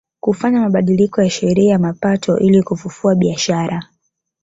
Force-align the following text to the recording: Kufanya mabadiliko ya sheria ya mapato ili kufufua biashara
Kufanya 0.19 0.59
mabadiliko 0.61 1.21
ya 1.23 1.29
sheria 1.29 1.71
ya 1.71 1.79
mapato 1.79 2.39
ili 2.39 2.63
kufufua 2.63 3.15
biashara 3.15 3.83